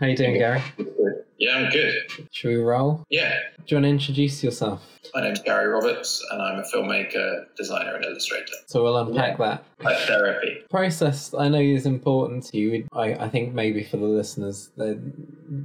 [0.00, 0.62] How you doing, Gary?
[1.38, 1.94] Yeah, I'm good.
[2.30, 3.04] Should we roll?
[3.10, 3.38] Yeah.
[3.58, 4.82] Do you want to introduce yourself?
[5.14, 8.52] My name's Gary Roberts, and I'm a filmmaker, designer, and illustrator.
[8.66, 9.64] So we'll unpack that.
[9.82, 10.62] Like therapy.
[10.70, 12.86] Process, I know, is important to you.
[12.92, 14.98] I, I think maybe for the listeners, they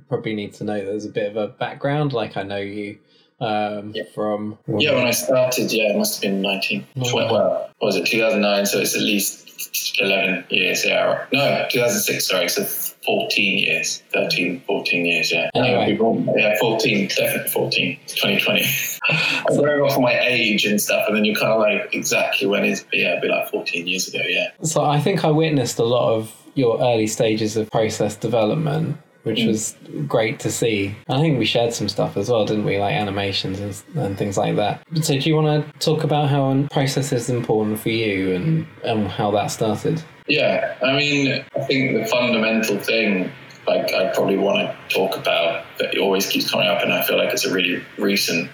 [0.10, 2.12] probably need to know there's a bit of a background.
[2.14, 2.98] Like I know you
[3.40, 4.04] um, Yeah.
[4.14, 4.58] from.
[4.68, 6.86] Yeah, when I started, yeah, it must have been 19.
[6.98, 7.16] Oh.
[7.16, 8.66] Well, was it 2009?
[8.66, 10.86] So it's at least 11 years.
[10.86, 11.26] Yeah.
[11.32, 12.28] No, 2006.
[12.28, 12.64] Sorry, so
[13.06, 15.32] 14 years, 13, 14 years.
[15.32, 15.50] Yeah.
[15.54, 15.98] Anyway.
[16.36, 18.00] Yeah, 14, definitely 14.
[18.08, 18.66] 2020.
[19.10, 22.66] I'm going off my age and stuff, and then you're kind of like exactly when
[22.66, 22.84] is?
[22.84, 24.20] But yeah, it'd be like 14 years ago.
[24.28, 24.50] Yeah.
[24.64, 29.40] So I think I witnessed a lot of your early stages of process development, which
[29.40, 29.48] Mm.
[29.48, 29.76] was
[30.08, 30.96] great to see.
[31.10, 32.78] I think we shared some stuff as well, didn't we?
[32.80, 34.82] Like animations and, and things like that.
[35.02, 38.68] So do you want to talk about how a process is important for you and,
[38.84, 40.02] and how that started?
[40.28, 43.32] Yeah, I mean, I think the fundamental thing,
[43.68, 44.58] like I probably want
[44.90, 47.54] to talk about, that it always keeps coming up, and I feel like it's a
[47.54, 48.50] really recent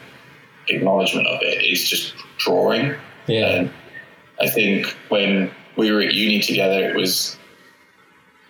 [0.69, 2.95] acknowledgement of it, is just drawing.
[3.27, 3.47] Yeah.
[3.47, 3.71] And
[4.41, 7.37] I think when we were at uni together, it was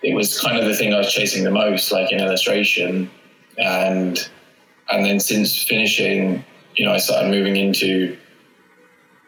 [0.04, 3.10] it was kind of the thing I was chasing the most, like in illustration,
[3.58, 4.30] and
[4.92, 6.44] and then since finishing,
[6.76, 8.18] you know, I started moving into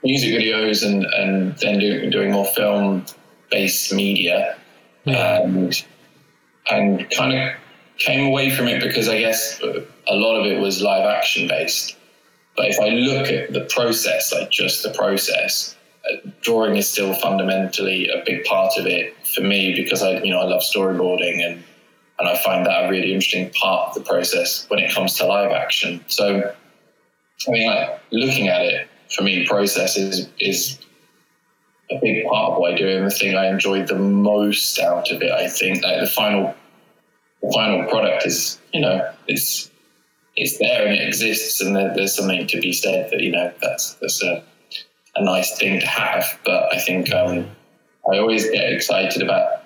[0.04, 3.06] music videos and and then doing doing more film
[3.52, 4.58] based media,
[5.06, 5.86] and
[6.70, 7.54] and kind of
[8.00, 11.96] came away from it because I guess a lot of it was live action based.
[12.56, 15.76] But if I look at the process, like just the process,
[16.42, 20.40] drawing is still fundamentally a big part of it for me because I, you know,
[20.40, 21.64] I love storyboarding and
[22.20, 25.26] and I find that a really interesting part of the process when it comes to
[25.26, 26.04] live action.
[26.08, 26.54] So,
[27.48, 30.80] I mean, like looking at it for me, process is is
[31.92, 35.12] a big part of what I do and the thing I enjoy the most out
[35.12, 35.32] of it.
[35.32, 36.54] I think like the final
[37.42, 39.72] the final product is, you know, it's
[40.36, 43.52] it's there and it exists, and there, there's something to be said that you know
[43.62, 44.44] that's that's a
[45.16, 46.40] a nice thing to have.
[46.46, 47.50] But I think um,
[48.12, 49.64] I always get excited about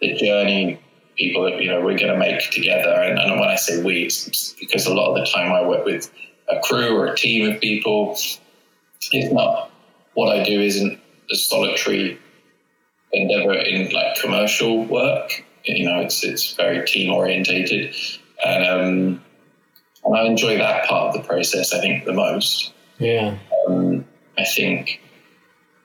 [0.00, 0.80] the journey
[1.16, 2.90] people that you know we're going to make together.
[2.90, 5.84] And, and when I say we, it's because a lot of the time I work
[5.84, 6.10] with
[6.48, 8.12] a crew or a team of people.
[9.12, 9.70] It's not
[10.14, 10.98] what I do isn't
[11.30, 12.18] a solitary
[13.12, 15.44] endeavor in like commercial work.
[15.64, 17.94] You know, it's it's very team orientated,
[18.44, 19.24] and um,
[20.04, 21.72] and I enjoy that part of the process.
[21.72, 22.72] I think the most.
[22.98, 23.36] Yeah.
[23.68, 23.83] Um,
[24.38, 25.00] I think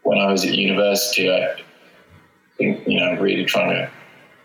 [0.04, 1.56] when I was at university, I
[2.58, 3.92] think you know really trying to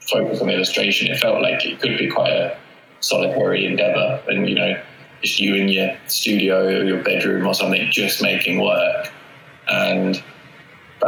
[0.00, 1.08] focus on illustration.
[1.08, 2.56] It felt like it could be quite a
[3.00, 4.82] solitary endeavor, and you know,
[5.22, 9.10] just you in your studio or your bedroom or something, just making work.
[9.68, 10.22] And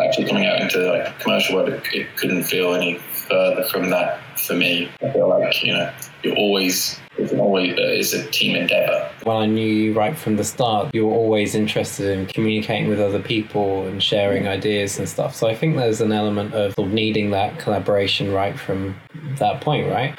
[0.03, 4.54] actually coming out into like commercial world, it couldn't feel any further from that for
[4.54, 4.91] me.
[5.03, 5.92] I feel like you know
[6.22, 9.10] you're always it's always uh, it's a team endeavor.
[9.22, 13.00] When I knew you right from the start, you were always interested in communicating with
[13.00, 15.34] other people and sharing ideas and stuff.
[15.34, 18.97] So I think there's an element of needing that collaboration right from
[19.38, 20.16] that point, right?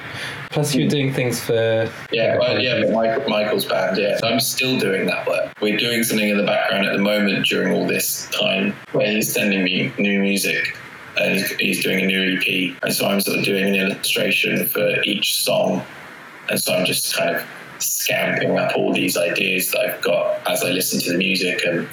[0.49, 4.17] Plus, you're doing things for Yeah, well, yeah, Michael, Michael's band, yeah.
[4.17, 5.53] So I'm still doing that work.
[5.61, 9.31] We're doing something in the background at the moment during all this time where he's
[9.31, 10.75] sending me new music
[11.19, 12.77] and he's, he's doing a new EP.
[12.83, 15.81] And so I'm sort of doing an illustration for each song.
[16.49, 17.45] And so I'm just kind of
[17.79, 21.87] scamping up all these ideas that I've got as I listen to the music and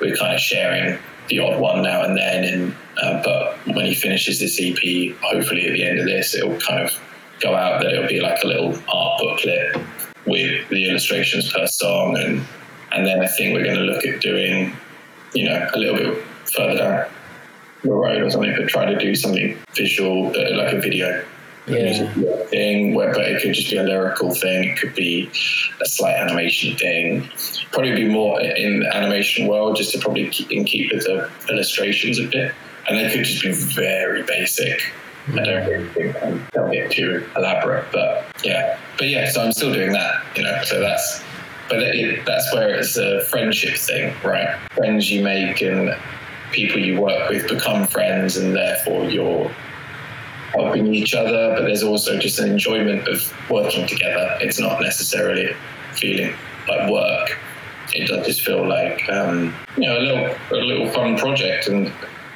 [0.00, 2.44] we're kind of sharing the odd one now and then.
[2.44, 6.58] And uh, but when he finishes this EP, hopefully at the end of this, it'll
[6.58, 6.98] kind of
[7.40, 9.76] go out that it'll be like a little art booklet
[10.26, 12.44] with the illustrations per song, and
[12.92, 14.72] and then I think we're going to look at doing,
[15.34, 16.24] you know, a little bit
[16.56, 17.06] further down
[17.84, 21.24] road or something, but try to do something visual, uh, like a video.
[21.66, 22.02] Yeah.
[22.44, 25.28] thing where but it could just be a lyrical thing it could be
[25.82, 27.28] a slight animation thing
[27.72, 31.30] probably be more in the animation world just to probably keep, and keep with the
[31.50, 32.54] illustrations a bit
[32.88, 34.80] and they could just be very basic
[35.32, 39.30] I don't really think they'll get too elaborate, but yeah, but yeah.
[39.30, 40.62] So I'm still doing that, you know.
[40.64, 41.22] So that's,
[41.68, 44.58] but it, that's where it's a friendship thing, right?
[44.72, 45.94] Friends you make and
[46.52, 49.48] people you work with become friends, and therefore you're
[50.52, 51.54] helping each other.
[51.56, 54.36] But there's also just an enjoyment of working together.
[54.40, 55.54] It's not necessarily
[55.92, 56.34] feeling
[56.68, 57.38] like work.
[57.94, 61.92] It does just feel like um, you know a little a little fun project and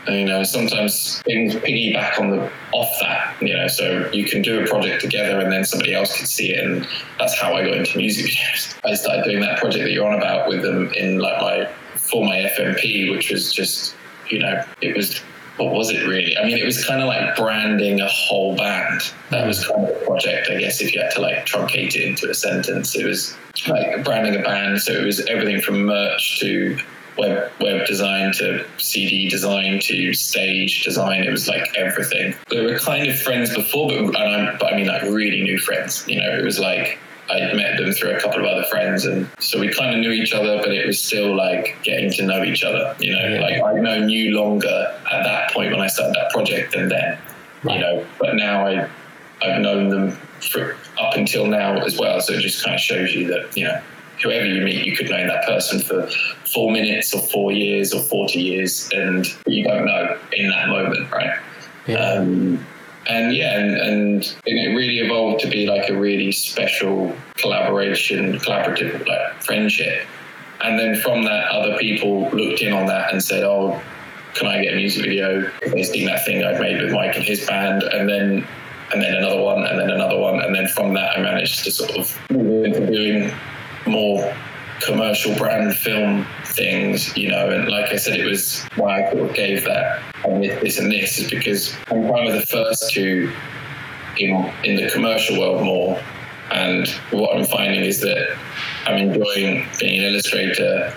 [0.08, 3.36] you know, sometimes things piggyback on the off that.
[3.40, 6.52] You know, so you can do a project together, and then somebody else can see
[6.52, 6.86] it, and
[7.18, 8.78] that's how I got into music videos.
[8.84, 12.24] I started doing that project that you're on about with them in like my for
[12.24, 13.94] my FMP, which was just
[14.32, 15.20] you know, it was
[15.58, 16.36] what was it really?
[16.36, 19.02] I mean, it was kind of like branding a whole band.
[19.30, 22.02] That was kind of the project, I guess, if you had to like truncate it
[22.02, 22.96] into a sentence.
[22.96, 23.36] It was
[23.68, 24.80] like branding a band.
[24.80, 26.78] So it was everything from merch to
[27.18, 31.24] web web design to CD design to stage design.
[31.24, 32.34] It was like everything.
[32.50, 36.06] We were kind of friends before, but, I'm, but I mean like really new friends.
[36.08, 36.98] You know, it was like
[37.32, 40.10] I met them through a couple of other friends, and so we kind of knew
[40.10, 42.94] each other, but it was still like getting to know each other.
[43.00, 43.40] You know, Yeah.
[43.40, 47.18] like I've known you longer at that point when I started that project than then.
[47.62, 47.74] Right.
[47.76, 48.88] You know, but now I
[49.42, 52.20] I've known them for up until now as well.
[52.20, 53.80] So it just kind of shows you that you know
[54.22, 56.08] whoever you meet, you could know that person for
[56.52, 61.10] four minutes or four years or forty years, and you don't know in that moment,
[61.10, 61.38] right?
[61.86, 61.96] Yeah.
[61.98, 62.64] Um,
[63.08, 69.06] and yeah, and, and it really evolved to be like a really special collaboration, collaborative
[69.06, 70.06] like friendship.
[70.62, 73.80] And then from that, other people looked in on that and said, "Oh,
[74.34, 77.24] can I get a music video?" They seen that thing I'd made with Mike and
[77.24, 78.46] his band, and then
[78.92, 81.70] and then another one, and then another one, and then from that, I managed to
[81.72, 83.32] sort of move into doing
[83.86, 84.32] more
[84.84, 87.50] commercial brand film things, you know.
[87.50, 90.90] And like I said, it was why I gave that um, and this, this and
[90.90, 93.32] this is because I'm kind of the first to
[94.18, 96.00] in in the commercial world more.
[96.50, 98.36] And what I'm finding is that
[98.86, 100.92] I'm enjoying being an illustrator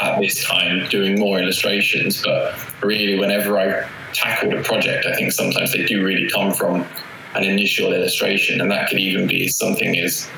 [0.00, 2.22] at this time, doing more illustrations.
[2.22, 6.86] But really, whenever I tackled a project, I think sometimes they do really come from
[7.34, 10.28] an initial illustration, and that could even be something as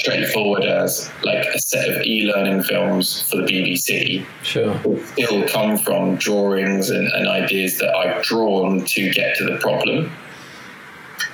[0.00, 4.74] straightforward as like a set of e-learning films for the BBC sure.
[4.74, 9.58] It'll still come from drawings and, and ideas that I've drawn to get to the
[9.58, 10.10] problem.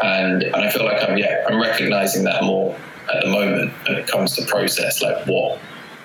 [0.02, 2.76] And and I feel like I'm yeah, I'm recognizing that more
[3.14, 5.58] at the moment when it comes to process, like what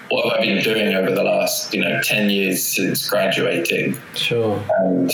[0.09, 4.63] what have I been doing over the last, you know, ten years since graduating Sure.
[4.79, 5.11] and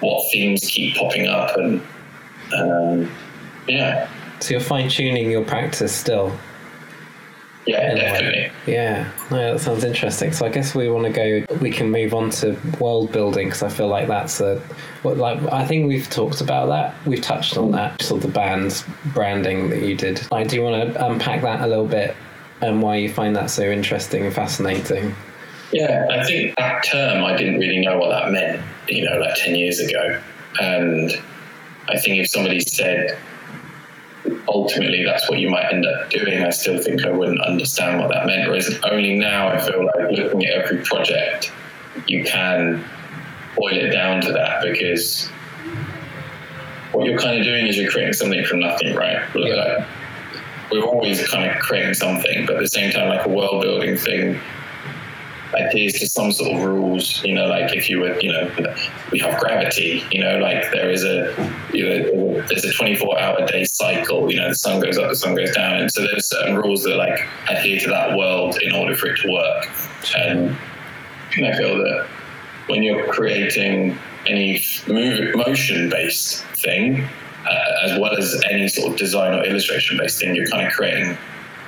[0.00, 1.80] what themes keep popping up and
[2.58, 3.10] um,
[3.68, 4.08] yeah.
[4.40, 6.36] So you're fine tuning your practice still.
[7.66, 8.00] Yeah, in a way.
[8.00, 8.50] definitely.
[8.66, 10.32] Yeah, no, that sounds interesting.
[10.32, 11.56] So I guess we want to go.
[11.60, 14.58] We can move on to world building because I feel like that's a.
[15.02, 16.94] What like I think we've talked about that.
[17.06, 18.02] We've touched on that.
[18.02, 18.84] Sort of the band's
[19.14, 20.26] branding that you did.
[20.30, 22.14] Like, do you want to unpack that a little bit
[22.60, 25.14] and why you find that so interesting and fascinating?
[25.72, 29.34] Yeah, I think that term I didn't really know what that meant, you know, like
[29.36, 30.20] 10 years ago.
[30.60, 31.10] And
[31.88, 33.18] I think if somebody said
[34.48, 38.10] ultimately that's what you might end up doing, I still think I wouldn't understand what
[38.10, 38.48] that meant.
[38.48, 41.52] Whereas only now I feel like looking at every project,
[42.06, 42.84] you can
[43.56, 45.28] boil it down to that because
[46.92, 49.22] what you're kind of doing is you're creating something from nothing, right?
[49.34, 49.86] Like,
[50.70, 53.96] we're always kind of creating something, but at the same time, like a world building
[53.96, 54.40] thing
[55.56, 57.22] adheres to some sort of rules.
[57.24, 58.50] You know, like if you were, you know,
[59.12, 60.04] we have gravity.
[60.10, 61.34] You know, like there is a,
[61.72, 64.30] you know, there's a 24 hour day cycle.
[64.30, 66.82] You know, the sun goes up, the sun goes down, and so there's certain rules
[66.84, 67.18] that like
[67.48, 69.68] adhere to that world in order for it to work.
[70.16, 70.56] And
[71.42, 72.06] I feel that
[72.68, 77.02] when you're creating any move, motion based thing,
[77.46, 80.72] uh, as well as any sort of design or illustration based thing, you're kind of
[80.72, 81.16] creating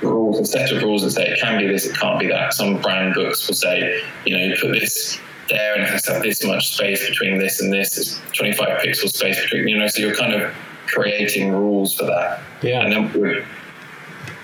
[0.01, 2.53] rules, a set of rules that say it can be this, it can't be that.
[2.53, 6.13] Some brand books will say, you know, you put this there and it has to
[6.13, 9.87] have this much space between this and this, it's 25 pixel space between, you know,
[9.87, 10.53] so you're kind of
[10.87, 12.41] creating rules for that.
[12.61, 12.81] Yeah.
[12.81, 13.45] And then we're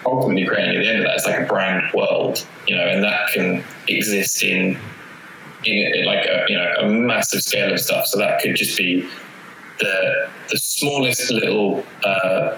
[0.06, 3.04] ultimately creating at the end of that, it's like a brand world, you know, and
[3.04, 4.78] that can exist in
[5.66, 8.08] in, in like a you know a massive scale of stuff.
[8.08, 9.08] So that could just be
[9.80, 12.58] the the smallest little uh,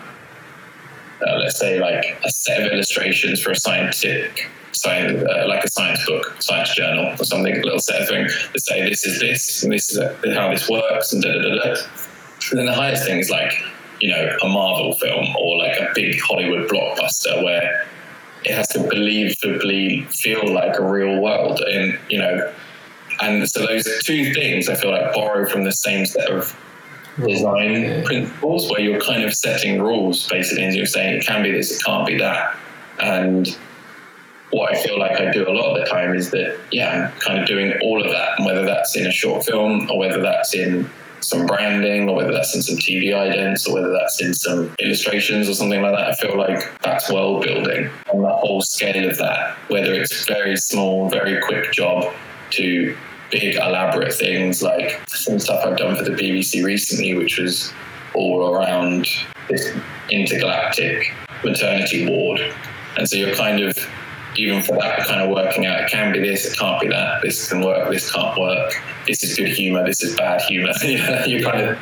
[1.25, 5.69] uh, let's say like a set of illustrations for a scientific science uh, like a
[5.69, 9.19] science book science journal or something a little set of thing that say this is
[9.19, 10.00] this and this is
[10.36, 11.81] how this works and da da da da.
[12.51, 13.53] And then the highest thing is like
[14.01, 17.88] you know a marvel film or like a big hollywood blockbuster where
[18.43, 22.53] it has to believably feel like a real world and you know
[23.22, 26.55] and so those two things i feel like borrow from the same set of
[27.17, 31.51] design principles where you're kind of setting rules basically and you're saying it can be
[31.51, 32.57] this, it can't be that.
[33.00, 33.57] And
[34.51, 37.19] what I feel like I do a lot of the time is that, yeah, I'm
[37.19, 40.22] kind of doing all of that, and whether that's in a short film or whether
[40.22, 40.89] that's in
[41.22, 45.50] some branding or whether that's in some TV idents or whether that's in some illustrations
[45.50, 46.07] or something like that.
[46.07, 50.55] I feel like that's world building on the whole scale of that, whether it's very
[50.55, 52.13] small, very quick job
[52.51, 52.95] to
[53.32, 57.74] big elaborate things like some stuff I've done for the BBC recently, which was
[58.13, 59.08] all around
[59.50, 59.75] this
[60.10, 61.12] intergalactic
[61.44, 62.39] maternity ward.
[62.98, 63.77] And so you're kind of
[64.38, 67.22] even for that kind of working out, it can be this, it can't be that,
[67.22, 68.74] this can work, this can't work,
[69.08, 70.72] this is good humor, this is bad humor.
[70.84, 71.79] you know, you kind of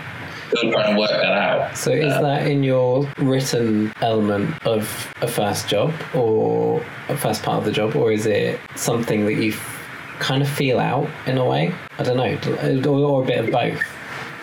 [0.50, 1.76] still trying to work that out.
[1.76, 7.44] So is um, that in your written element of a first job or a first
[7.44, 9.54] part of the job, or is it something that you
[10.24, 11.74] kind of feel out in a way?
[12.00, 13.82] I don't know, or, or a bit of both.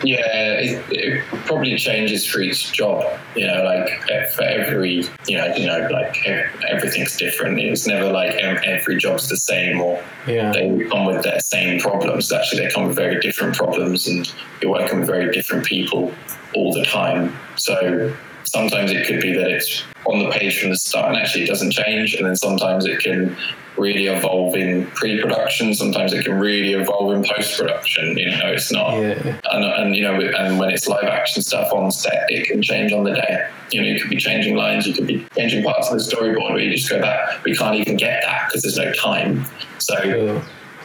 [0.03, 0.19] Yeah,
[0.59, 3.19] it, it, probably changes for each job.
[3.35, 6.25] You know, like for every, you know, you know, like
[6.69, 7.59] everything's different.
[7.59, 10.51] It's never like um, every job's the same, or yeah.
[10.53, 12.31] they come with their same problems.
[12.31, 16.11] Actually, they come with very different problems, and you're working with very different people
[16.55, 17.37] all the time.
[17.57, 21.43] So sometimes it could be that it's on the page from the start, and actually
[21.43, 23.35] it doesn't change, and then sometimes it can
[23.81, 25.73] really evolve in pre-production.
[25.73, 28.17] Sometimes it can really evolve in post-production.
[28.17, 29.39] You know, it's not, yeah.
[29.51, 32.93] and, and you know, and when it's live action stuff on set, it can change
[32.93, 33.49] on the day.
[33.71, 36.51] You know, you could be changing lines, you could be changing parts of the storyboard
[36.51, 39.45] where you just go that we can't even get that because there's no time.
[39.79, 40.41] So.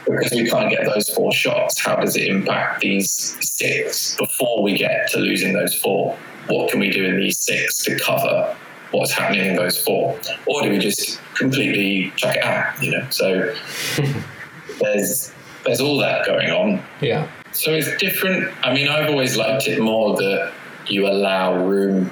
[0.09, 3.11] Because we can't get those four shots, how does it impact these
[3.41, 6.17] six before we get to losing those four?
[6.47, 8.55] What can we do in these six to cover
[8.91, 12.81] what's happening in those four, or do we just completely chuck it out?
[12.81, 13.55] You know, so
[14.81, 15.31] there's
[15.65, 16.83] there's all that going on.
[17.01, 17.29] Yeah.
[17.51, 18.53] So it's different.
[18.63, 20.53] I mean, I've always liked it more that
[20.87, 22.11] you allow room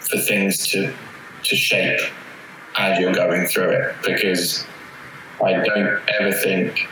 [0.00, 0.92] for things to
[1.44, 2.00] to shape
[2.78, 4.64] as you're going through it, because
[5.44, 6.88] I don't ever think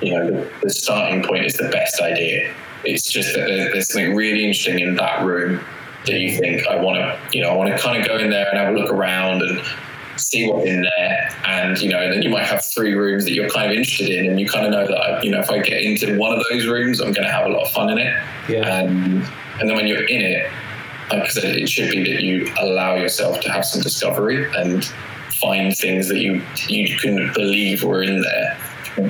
[0.00, 2.52] you know the, the starting point is the best idea.
[2.84, 5.64] It's just that there's something really interesting in that room
[6.06, 8.30] that you think I want to, you know, I want to kind of go in
[8.30, 9.60] there and have a look around and
[10.16, 11.36] see what's in there.
[11.46, 14.10] And, you know, and then you might have three rooms that you're kind of interested
[14.10, 14.26] in.
[14.26, 16.66] And you kind of know that, you know, if I get into one of those
[16.66, 18.12] rooms, I'm going to have a lot of fun in it.
[18.48, 18.80] Yeah.
[18.80, 19.24] And,
[19.60, 20.50] and then when you're in it,
[21.10, 24.84] like I said, it should be that you allow yourself to have some discovery and
[25.40, 28.56] find things that you you couldn't believe were in there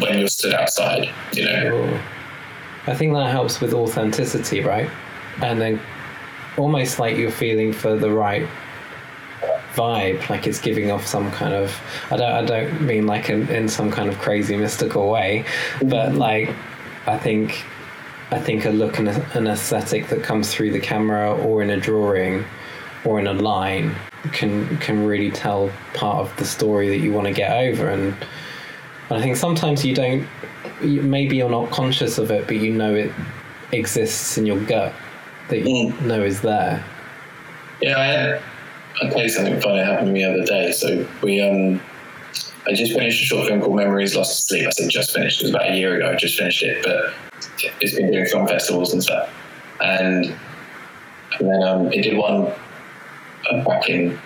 [0.01, 2.01] when you're stood outside, you know.
[2.87, 4.91] I think that helps with authenticity, right?
[5.41, 5.81] And then
[6.57, 8.49] almost like you're feeling for the right
[9.75, 11.77] vibe like it's giving off some kind of
[12.11, 15.45] i don't i don't mean like in, in some kind of crazy mystical way
[15.81, 16.19] but mm-hmm.
[16.19, 16.55] like
[17.07, 17.65] i think
[18.31, 21.77] i think a look and an aesthetic that comes through the camera or in a
[21.77, 22.45] drawing
[23.05, 23.95] or in a line
[24.33, 27.89] can can really tell part of the story that you want to get over.
[27.89, 28.17] And
[29.11, 30.27] i think sometimes you don't
[30.81, 33.13] maybe you're not conscious of it but you know it
[33.73, 34.95] exists in your gut
[35.49, 36.03] that you mm.
[36.03, 36.85] know is there.
[37.81, 38.43] Yeah, I had.
[39.03, 40.71] I'll something funny happened to me the other day.
[40.71, 41.81] So we, um,
[42.67, 44.67] I just finished a short film called Memories Lost to Sleep.
[44.69, 45.41] I said just finished.
[45.41, 46.13] It was about a year ago.
[46.13, 47.13] I just finished it, but
[47.81, 49.29] it's been doing film festivals and stuff.
[49.81, 50.35] And
[51.39, 52.53] and then um, it did one
[53.51, 54.19] uh, back in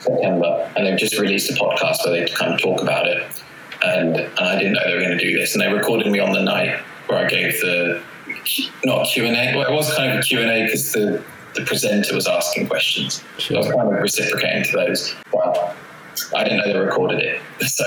[0.00, 3.42] September, and they've just released a podcast where they kind of talk about it.
[3.84, 6.18] And, and I didn't know they were going to do this, and they recorded me
[6.18, 8.02] on the night where I gave the
[8.84, 9.56] not Q and A.
[9.56, 11.22] Well, it was kind of a Q and A because the
[11.54, 13.22] the presenter was asking questions.
[13.38, 13.56] Sure.
[13.56, 15.76] I was kind of reciprocating to those, but
[16.36, 17.84] I didn't know they recorded it, so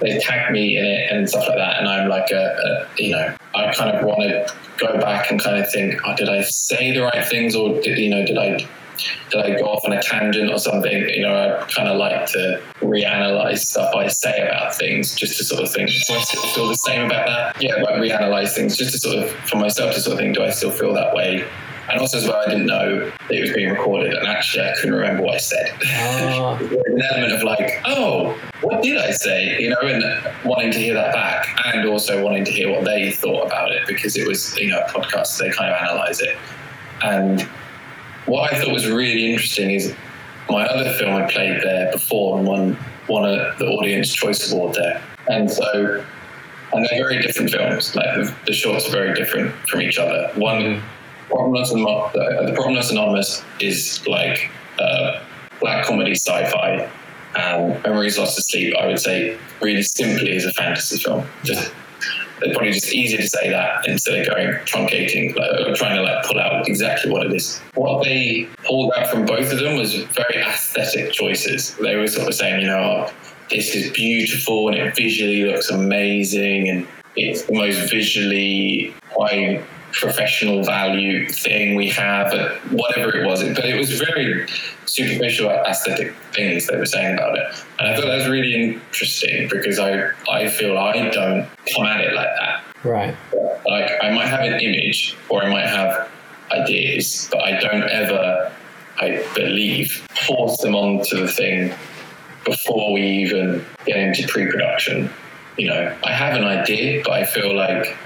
[0.00, 1.78] they tagged me in it and stuff like that.
[1.78, 5.40] And I'm like, a, a, you know, I kind of want to go back and
[5.40, 8.38] kind of think, oh, did I say the right things, or did you know, did
[8.38, 8.68] I
[9.30, 11.08] did I go off on a tangent or something?
[11.08, 15.44] You know, I kind of like to reanalyze stuff I say about things just to
[15.44, 17.62] sort of think, do I still feel the same about that?
[17.62, 20.42] Yeah, like reanalyze things just to sort of, for myself to sort of think, do
[20.42, 21.46] I still feel that way?
[21.90, 24.74] And also, as well, I didn't know that it was being recorded, and actually, I
[24.74, 25.72] couldn't remember what I said.
[26.38, 26.56] Oh.
[26.56, 29.60] An element of like, oh, what did I say?
[29.60, 30.04] You know, and
[30.44, 33.86] wanting to hear that back, and also wanting to hear what they thought about it
[33.86, 36.36] because it was, you know, a podcast, so they kind of analyze it.
[37.02, 37.48] And
[38.28, 39.94] what I thought was really interesting is
[40.48, 44.74] my other film I played there before and won won a, the Audience Choice Award
[44.74, 46.04] there, and so
[46.72, 47.94] and they're very different films.
[47.94, 50.30] Like the, the shorts are very different from each other.
[50.34, 50.86] One, mm-hmm.
[51.30, 55.20] Problemless, uh, the Problemless Anonymous is like uh,
[55.60, 56.88] black comedy sci-fi.
[57.36, 61.26] And Memories Lost to Sleep, I would say, really simply is a fantasy film.
[61.44, 61.70] Just
[62.42, 66.24] it's probably just easier to say that instead of going truncating like, trying to like
[66.24, 67.58] pull out exactly what it is.
[67.74, 71.74] What they pulled out from both of them was very aesthetic choices.
[71.76, 73.10] They were sort of saying, you know,
[73.50, 80.64] this is beautiful and it visually looks amazing and it's the most visually high professional
[80.64, 83.42] value thing we have, uh, whatever it was.
[83.42, 84.46] But it was very
[84.86, 87.44] superficial aesthetic things they were saying about it.
[87.78, 92.00] And I thought that was really interesting because I, I feel I don't come at
[92.00, 92.64] it like that.
[92.84, 93.16] Right.
[93.66, 96.08] Like I might have an image or I might have
[96.52, 98.52] ideas, but I don't ever,
[98.98, 101.74] I believe, force them onto the thing
[102.44, 105.10] before we even get into pre-production.
[105.56, 107.96] You know, I have an idea, but I feel like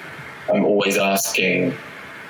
[0.50, 1.74] I'm always asking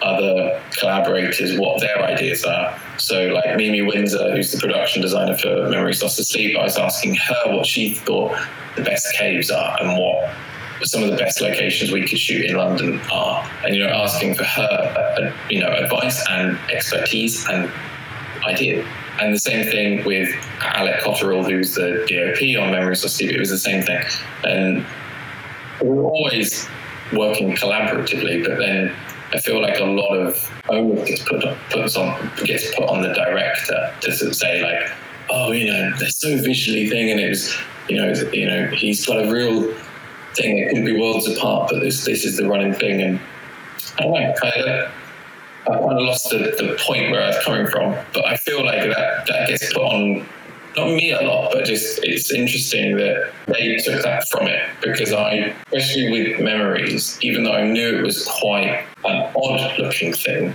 [0.02, 2.76] other collaborators what their ideas are.
[2.98, 7.14] So, like Mimi Windsor, who's the production designer for Memories Lost Asleep, I was asking
[7.14, 8.36] her what she thought
[8.76, 10.34] the best caves are and what
[10.84, 14.34] some of the best locations we could shoot in London are, and you know, asking
[14.34, 17.70] for her, uh, you know, advice and expertise and
[18.44, 18.84] idea.
[19.20, 20.28] And the same thing with
[20.60, 23.30] Alec Cotterill, who's the DOP on Memories Lost Asleep.
[23.30, 24.02] It was the same thing,
[24.44, 24.84] and
[25.80, 26.68] we were always
[27.12, 28.94] working collaboratively, but then
[29.32, 33.12] I feel like a lot of onus gets put puts on gets put on the
[33.14, 34.90] director to sort of say like,
[35.30, 37.54] oh, you know, they're so visually thing, and it was,
[37.88, 39.74] you know, you know, he's got a real
[40.34, 43.20] thing that could be worlds apart, but this this is the running thing, and
[43.98, 44.92] I don't know, kind of.
[45.64, 48.64] I kind of lost the, the point where I was coming from, but I feel
[48.64, 50.26] like that, that gets put on
[50.76, 55.12] not me a lot, but just it's interesting that they took that from it because
[55.12, 60.54] I, especially with memories, even though I knew it was quite an odd looking thing,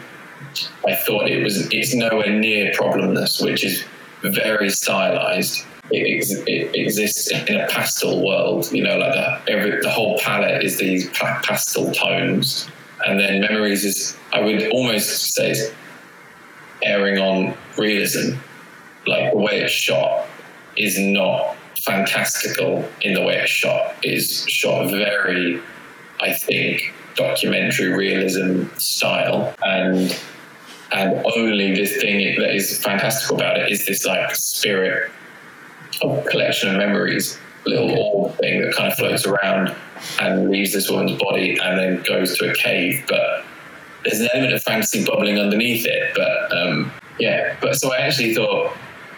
[0.87, 3.83] I thought it was it's nowhere near problemless, which is
[4.23, 5.65] very stylized.
[5.89, 9.47] It, ex- it exists in a pastel world, you know, like that.
[9.47, 12.67] Every the whole palette is these pa- pastel tones,
[13.05, 15.71] and then memories is I would almost say
[16.83, 18.37] airing on realism
[19.07, 20.27] like the way it's shot
[20.75, 23.95] is not fantastical in the way it's shot.
[24.03, 25.61] It is shot very,
[26.19, 30.19] I think, documentary realism style, and
[30.91, 35.11] and only this thing that is fantastical about it is this like spirit
[36.01, 39.75] of collection of memories, little orb thing that kind of floats around
[40.21, 43.43] and leaves this woman's body and then goes to a cave, but.
[44.05, 47.57] There's an element of fantasy bubbling underneath it, but um, yeah.
[47.59, 48.73] But so I actually thought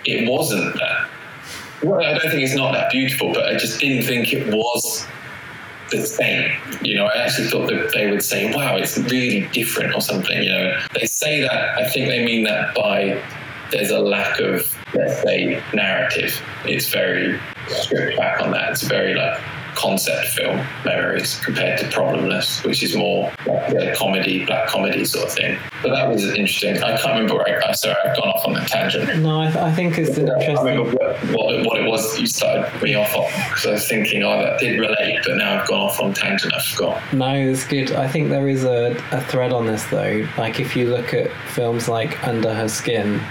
[0.06, 1.10] it wasn't that.
[1.84, 5.08] Well, I don't think it's not that beautiful, but I just didn't think it was
[5.92, 6.52] the same.
[6.82, 10.44] You know, I actually thought that they would say, wow, it's really different or something.
[10.44, 13.22] You know, they say that, I think they mean that by
[13.72, 16.42] there's a lack of, let's say, narrative.
[16.66, 18.72] It's very stripped back on that.
[18.72, 19.40] It's very like
[19.80, 25.28] concept film memories compared to Problemless, which is more like a comedy, black comedy sort
[25.28, 25.58] of thing.
[25.82, 26.84] But that was interesting.
[26.84, 27.36] I can't remember.
[27.36, 29.22] Where I, sorry, I've gone off on a tangent.
[29.22, 30.58] No, I, th- I think it's interesting.
[30.58, 33.88] I remember what, what, what, it was you started me off on because I was
[33.88, 36.54] thinking, oh, that did relate, but now I've gone off on tangent.
[36.54, 37.14] I forgot.
[37.14, 37.94] No, it's good.
[37.94, 40.28] I think there is a, a thread on this though.
[40.38, 43.22] Like if you look at films like Under Her Skin,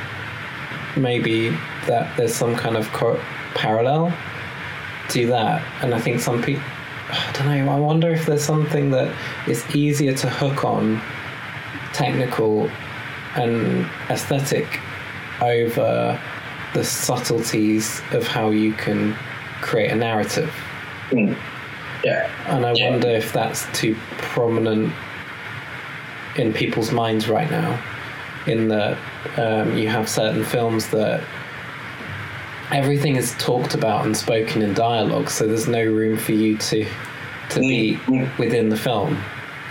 [0.97, 1.51] maybe
[1.87, 3.21] that there's some kind of cor-
[3.55, 4.13] parallel
[5.09, 5.63] do that.
[5.83, 6.63] And I think some people,
[7.11, 9.15] I don't know, I wonder if there's something that
[9.49, 11.01] is easier to hook on
[11.93, 12.71] technical
[13.37, 14.81] and aesthetic
[15.41, 16.21] over
[16.75, 19.15] the subtleties of how you can
[19.61, 20.55] create a narrative.
[21.11, 21.37] Mm.
[22.05, 22.31] Yeah.
[22.47, 22.91] And I yeah.
[22.91, 24.93] wonder if that's too prominent
[26.37, 27.83] in people's minds right now,
[28.47, 28.99] in that
[29.37, 31.23] um, you have certain films that
[32.71, 36.87] everything is talked about and spoken in dialogue, so there's no room for you to
[37.51, 38.41] to be mm-hmm.
[38.41, 39.17] within the film.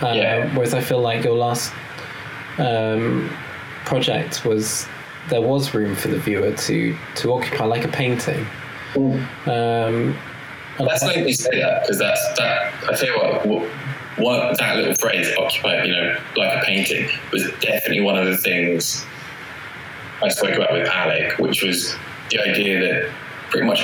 [0.00, 0.54] Um, yeah.
[0.54, 1.72] Whereas I feel like your last
[2.58, 3.30] um,
[3.84, 4.86] project was
[5.28, 8.46] there was room for the viewer to to occupy like a painting.
[8.94, 9.18] Mm.
[9.46, 10.18] Um,
[10.78, 12.72] that's made me say that because that's that.
[12.88, 13.68] I tell you what, what,
[14.18, 18.36] what, that little phrase "occupy," you know, like a painting, was definitely one of the
[18.36, 19.04] things
[20.22, 21.96] I spoke about with Alec, which was
[22.30, 23.10] the idea that
[23.50, 23.82] pretty much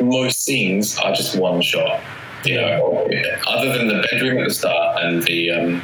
[0.00, 2.00] most scenes are just one shot.
[2.44, 3.08] You know,
[3.46, 5.82] other than the bedroom at the start and the um,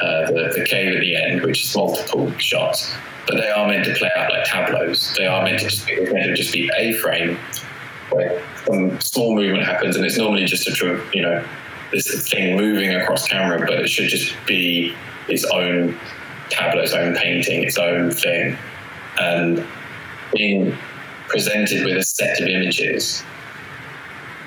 [0.00, 2.90] uh, the, the cave at the end, which is multiple shots,
[3.26, 5.14] but they are meant to play out like tableaus.
[5.16, 7.36] They are meant to just be, meant to just be a frame
[8.10, 11.44] where some small movement happens, and it's normally just a you know
[11.92, 14.94] this thing moving across camera, but it should just be
[15.28, 15.98] its own
[16.48, 18.56] tableau, its own painting, its own thing
[19.20, 19.64] and
[20.32, 20.76] being
[21.28, 23.22] presented with a set of images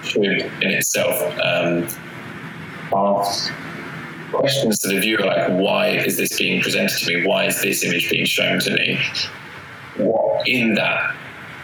[0.03, 1.87] should in itself um,
[2.95, 3.51] ask
[4.31, 7.25] questions to the viewer like why is this being presented to me?
[7.25, 8.99] Why is this image being shown to me?
[9.97, 11.15] What in that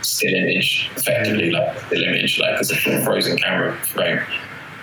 [0.01, 4.19] still image effectively like still image like as a frozen camera frame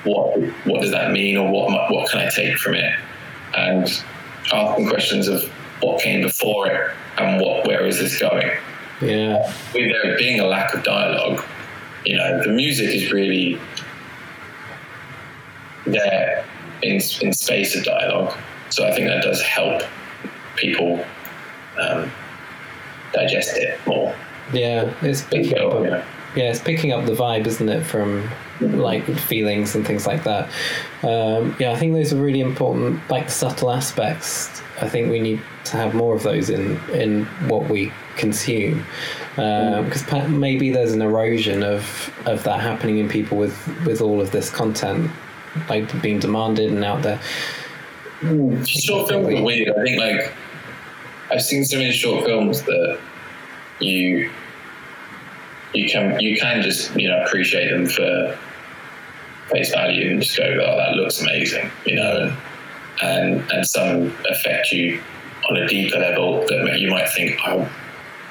[0.04, 2.94] what what does that mean or what what can I take from it?
[3.56, 4.02] And
[4.52, 5.50] asking questions of
[5.80, 8.50] what came before it and what where is this going?
[9.00, 9.52] Yeah.
[9.74, 11.44] With there being a lack of dialogue,
[12.04, 13.58] you know, the music is really
[15.86, 16.44] there
[16.82, 18.36] in in space of dialogue.
[18.70, 19.82] So I think that does help
[20.56, 21.04] people
[21.80, 22.10] um,
[23.12, 24.14] digest it more.
[24.52, 26.04] Yeah, it's big yeah.
[26.38, 30.48] Yeah, it's picking up the vibe, isn't it, from like feelings and things like that.
[31.02, 34.62] Um, yeah, I think those are really important, like subtle aspects.
[34.80, 38.84] I think we need to have more of those in in what we consume,
[39.34, 41.82] because pa maybe there's an erosion of
[42.24, 45.10] of that happening in people with with all of this content
[45.68, 47.20] like being demanded and out there.
[48.64, 49.76] Short films are weird.
[49.76, 50.32] I think like
[51.32, 53.00] I've seen so many short films that
[53.80, 54.30] you
[55.74, 58.38] you can you can just you know appreciate them for
[59.50, 62.36] face value and just go, oh, that looks amazing, you know, and
[63.02, 65.00] and, and some affect you
[65.48, 67.70] on a deeper level that you might think, I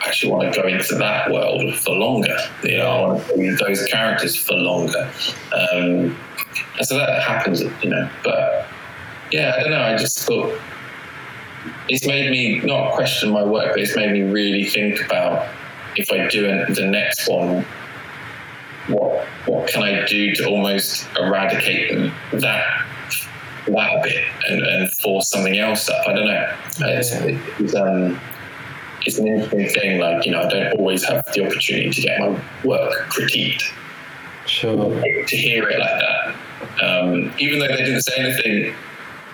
[0.01, 3.49] actually want to go into that world for longer, you know, I want to be
[3.49, 5.11] those characters for longer,
[5.53, 6.17] um,
[6.77, 8.67] and so that happens, you know, but
[9.31, 9.81] yeah, I don't know.
[9.81, 10.57] I just thought
[11.89, 15.47] it's made me not question my work, but it's made me really think about
[15.97, 17.65] if I do it- the next one,
[18.87, 21.91] what what can I do to almost eradicate
[22.33, 22.65] that
[23.67, 26.07] that bit and, and force something else up?
[26.07, 26.55] I don't know.
[26.79, 28.19] It's, it's, um,
[29.05, 29.99] it's an interesting thing.
[29.99, 32.29] Like you know, I don't always have the opportunity to get my
[32.63, 33.63] work critiqued
[34.45, 35.01] Sure.
[35.01, 36.35] to hear it like that.
[36.81, 38.73] Um, even though they didn't say anything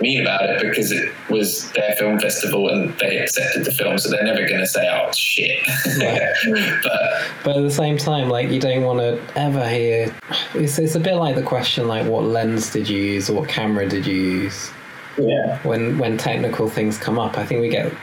[0.01, 4.10] mean about it because it was their film festival and they accepted the film, so
[4.10, 5.60] they're never going to say, "Oh shit."
[6.84, 7.01] but
[7.43, 10.13] But at the same time, like you don't want to ever hear.
[10.53, 13.49] It's, it's a bit like the question, like what lens did you use or what
[13.49, 14.71] camera did you use?
[15.17, 17.93] yeah, When when technical things come up, I think we get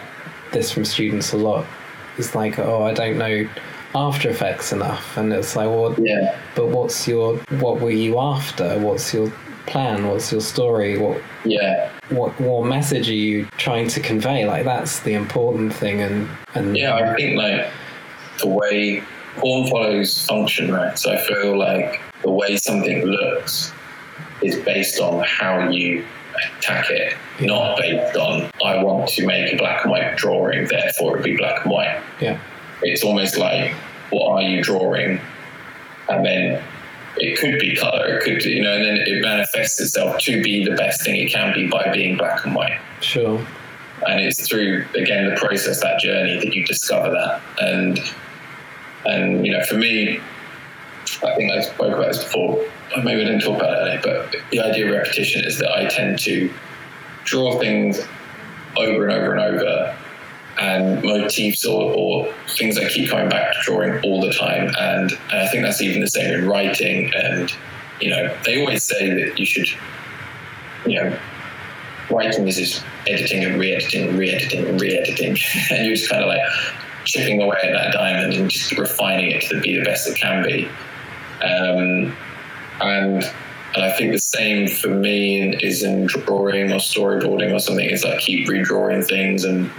[0.52, 1.66] this from students a lot.
[2.18, 3.48] It's like, oh, I don't know
[3.94, 8.78] After Effects enough, and it's like, well, yeah, but what's your what were you after?
[8.78, 9.32] What's your
[9.66, 10.06] plan?
[10.06, 10.98] What's your story?
[10.98, 14.46] What yeah, what what message are you trying to convey?
[14.46, 16.94] Like that's the important thing, and and yeah.
[16.94, 17.70] I think like
[18.40, 19.02] the way
[19.36, 20.98] form follows function, right?
[20.98, 23.72] So I feel like the way something looks
[24.42, 26.04] is based on how you
[26.58, 31.18] attack it, not based on I want to make a black and white drawing, therefore
[31.18, 32.02] it be black and white.
[32.20, 32.38] yeah,
[32.82, 33.72] it's almost like
[34.10, 35.20] what are you drawing
[36.10, 36.62] and then
[37.16, 40.64] it could be color it could you know and then it manifests itself to be
[40.64, 42.78] the best thing it can be by being black and white.
[43.00, 43.44] Sure,
[44.06, 47.42] and it's through again the process that journey that you discover that.
[47.60, 48.00] And
[49.06, 50.20] and you know for me
[51.24, 52.64] i think i spoke about this before.
[53.02, 55.86] Maybe i didn't talk about it earlier but the idea of repetition is that i
[55.86, 56.52] tend to
[57.24, 58.00] draw things
[58.76, 59.96] over and over and over
[60.60, 64.70] and motifs or, or things I keep coming back to drawing all the time.
[64.78, 67.10] And, and I think that's even the same in writing.
[67.14, 67.50] And,
[68.00, 69.68] you know, they always say that you should,
[70.86, 71.18] you know,
[72.10, 75.38] writing is just editing and re-editing and re-editing and re-editing.
[75.70, 76.40] and you're just kind of like
[77.04, 80.42] chipping away at that diamond and just refining it to be the best it can
[80.42, 80.66] be.
[81.42, 82.14] Um,
[82.82, 83.24] and
[83.72, 87.88] and I think the same for me is in drawing or storyboarding or something.
[87.88, 89.70] Is like keep redrawing things and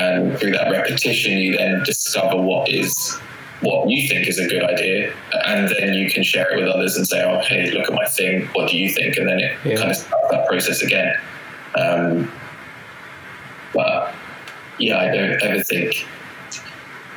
[0.00, 3.18] and through that repetition you then discover what is
[3.60, 5.14] what you think is a good idea
[5.46, 8.06] and then you can share it with others and say oh hey look at my
[8.06, 8.46] thing.
[8.54, 9.16] What do you think?
[9.16, 9.76] And then it Yeah.
[9.76, 11.14] kind of starts that process again.
[11.76, 12.30] Um,
[13.74, 14.14] but
[14.78, 16.06] yeah i don't ever think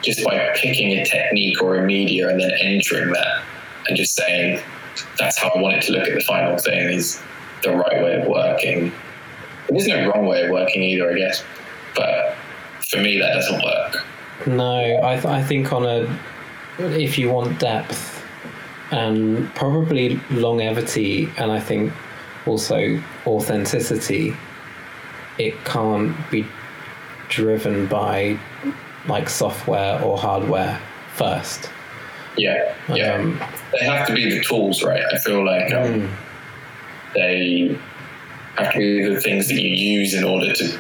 [0.01, 3.43] just by picking a technique or a media and then entering that
[3.87, 4.59] and just saying
[5.17, 7.21] that's how i want it to look at the final thing is
[7.63, 8.91] the right way of working.
[9.69, 11.43] There's no wrong way of working either i guess
[11.95, 12.35] but
[12.95, 14.05] for me that doesn't work.
[14.47, 16.19] No, I, th- I think on a
[16.79, 18.23] if you want depth
[18.91, 21.91] and probably longevity, and I think
[22.45, 24.35] also authenticity,
[25.37, 26.45] it can't be
[27.29, 28.37] driven by
[29.07, 30.79] like software or hardware
[31.13, 31.69] first.
[32.37, 33.15] yeah yeah.
[33.15, 33.39] Um,
[33.71, 35.03] they have to be the tools right?
[35.13, 36.09] I feel like um, mm,
[37.15, 37.79] they
[38.57, 40.79] have to be the things that you use in order to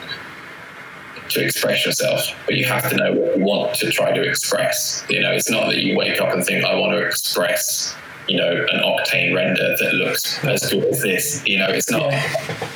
[1.29, 5.03] to express yourself but you have to know what you want to try to express.
[5.09, 7.95] You know it's not that you wake up and think i want to express
[8.27, 11.43] you know an octane render that looks as good as this.
[11.45, 12.11] You know it's not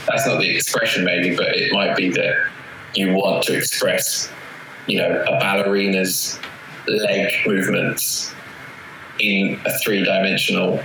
[0.07, 2.47] that's not the expression maybe but it might be that
[2.95, 4.31] you want to express
[4.87, 6.39] you know a ballerina's
[6.87, 8.33] leg movements
[9.19, 10.81] in a three-dimensional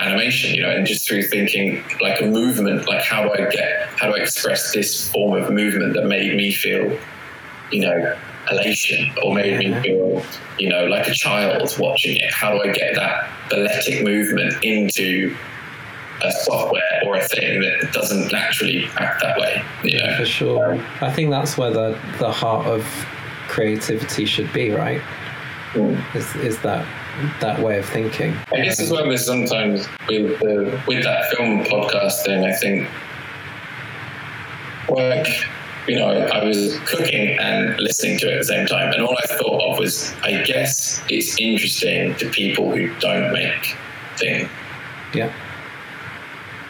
[0.00, 3.88] animation you know and just through thinking like a movement like how do i get
[3.96, 6.98] how do i express this form of movement that made me feel
[7.70, 8.16] you know
[8.50, 10.22] elation or made me feel
[10.58, 15.34] you know like a child watching it how do i get that balletic movement into
[16.24, 20.84] a software or a thing that doesn't naturally act that way you know for sure.
[21.00, 22.84] I think that's where the, the heart of
[23.48, 25.00] creativity should be, right?
[25.72, 26.14] Mm.
[26.14, 26.86] Is is that
[27.40, 28.36] that way of thinking?
[28.52, 32.88] I guess as well there's sometimes with the with that film podcast thing, I think
[34.88, 35.44] like
[35.88, 39.16] you know, I was cooking and listening to it at the same time, and all
[39.16, 43.74] I thought of was, I guess it's interesting to people who don't make
[44.18, 44.50] things.
[45.14, 45.32] Yeah.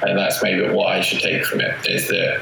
[0.02, 2.40] And that's maybe what I should take from it is that,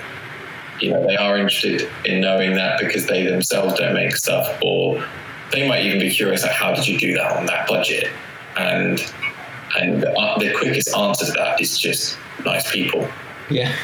[0.81, 5.03] you know, they are interested in knowing that because they themselves don't make stuff, or
[5.53, 8.09] they might even be curious, like, how did you do that on that budget?
[8.57, 9.01] And
[9.79, 13.07] and the, the quickest answer to that is just nice people.
[13.51, 13.75] Yeah.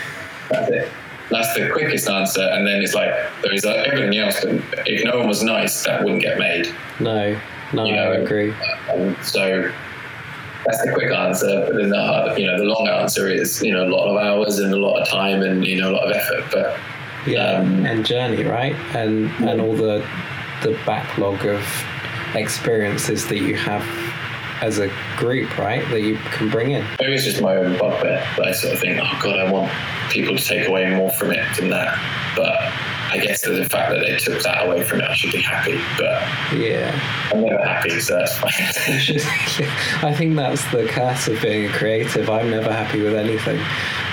[0.51, 0.92] That's it.
[1.31, 3.11] That's the quickest answer, and then it's like
[3.42, 4.44] there is uh, everything else.
[4.44, 6.68] But if no one was nice, that wouldn't get made.
[7.01, 7.40] No,
[7.72, 8.53] no, You know, I agree.
[8.90, 9.72] And so
[10.66, 11.64] that's the quick answer.
[11.66, 14.16] But then the hard, you know, the long answer is you know a lot of
[14.18, 16.44] hours and a lot of time and you know a lot of effort.
[16.53, 16.79] But
[17.27, 18.75] Yeah, Um, and journey, right?
[18.94, 20.05] And and all the
[20.62, 21.64] the backlog of
[22.35, 23.83] experiences that you have
[24.62, 25.87] as a group, right?
[25.90, 26.85] That you can bring in.
[27.01, 29.72] maybe it's just my own bugbear that I sort of think, oh god, I want
[30.11, 31.98] people to take away more from it than that.
[32.37, 32.57] But
[33.12, 35.42] I guess that the fact that they took that away from it, I should be
[35.42, 35.79] happy.
[35.98, 36.22] But
[36.59, 36.98] Yeah.
[37.33, 38.53] I'm never happy, so that's fine.
[40.09, 42.31] I think that's the curse of being a creative.
[42.31, 43.59] I'm never happy with anything.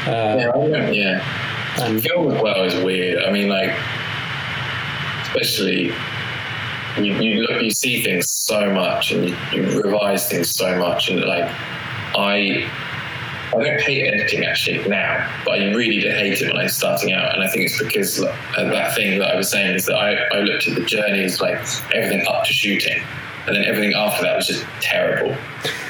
[0.08, 1.84] Uh, yeah, yeah.
[1.86, 3.24] and film as well is weird.
[3.24, 3.72] I mean, like,
[5.22, 5.92] especially
[6.98, 11.10] you, you look, you see things so much, and you, you revise things so much,
[11.10, 11.46] and like,
[12.16, 12.70] I.
[13.52, 16.78] I don't hate editing actually now, but I really did hate it when I was
[16.78, 19.88] starting out, and I think it's because like, that thing that I was saying is
[19.88, 21.58] that I, I looked at the journey as like
[21.96, 23.02] everything up to shooting,
[23.48, 25.36] and then everything after that was just terrible.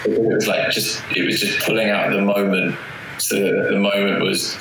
[0.06, 2.78] It was like just it was just pulling out the moment,
[3.18, 4.56] so the moment was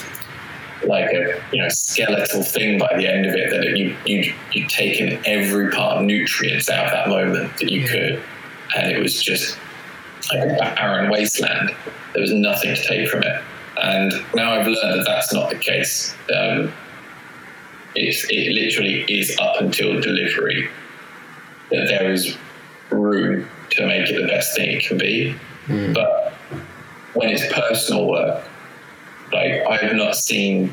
[0.84, 4.34] like a you know skeletal thing by the end of it that it, you you
[4.52, 8.22] you'd taken every part of nutrients out of that moment that you could,
[8.76, 9.58] and it was just
[10.32, 11.70] like a barren wasteland.
[12.12, 13.42] There was nothing to take from it,
[13.80, 16.14] and now I've learned that that's not the case.
[16.34, 16.72] Um,
[17.94, 20.68] it's it literally is up until delivery
[21.70, 22.36] that there is
[22.90, 25.34] room to make it the best thing it can be,
[25.92, 26.32] but
[27.14, 28.44] when it's personal work
[29.32, 30.72] like I have not seen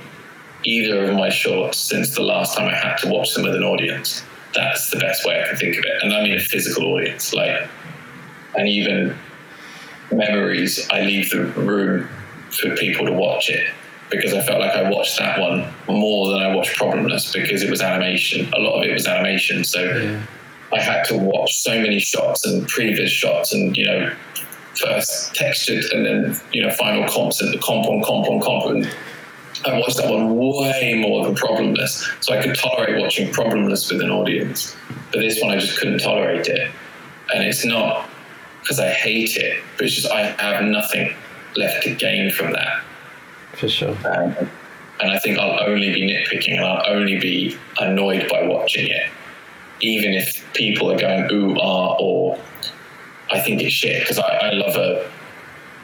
[0.63, 3.63] either of my shorts since the last time I had to watch them with an
[3.63, 4.24] audience.
[4.54, 7.34] That's the best way I can think of it, and I mean a physical audience.
[7.34, 7.68] Like,
[8.56, 9.15] and even
[10.12, 12.08] memories, I leave the room
[12.52, 13.68] for people to watch it
[14.10, 17.70] because I felt like I watched that one more than I watched Problemless because it
[17.70, 18.52] was animation.
[18.54, 20.22] A lot of it was animation, so yeah.
[20.74, 24.15] I had to watch so many shots and previous shots and you know
[24.78, 28.66] first textured and then you know final comps and the comp on comp on comp.
[28.76, 28.96] And
[29.66, 32.24] I watched that one way more than Problemless.
[32.24, 34.76] So I could tolerate watching Problemless with an audience.
[35.12, 36.72] But this one I just couldn't tolerate it.
[37.34, 38.10] And it's not
[38.62, 41.14] because I hate it but it's just I have nothing
[41.56, 42.84] left to gain from that.
[43.54, 43.96] For sure.
[44.06, 44.36] um,
[45.02, 49.10] and I think I'll only be nitpicking and I'll only be annoyed by watching it,
[49.82, 52.40] even if people are going ooh ah or
[53.32, 55.10] I think it's shit because I, I love a